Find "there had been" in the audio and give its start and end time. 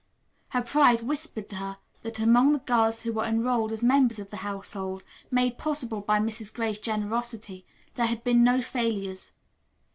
7.93-8.43